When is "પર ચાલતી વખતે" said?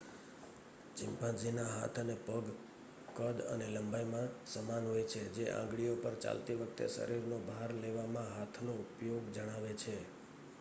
5.95-6.85